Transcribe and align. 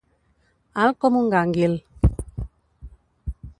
Alt 0.85 0.97
com 1.05 1.19
un 1.19 1.29
gànguil. 1.35 1.77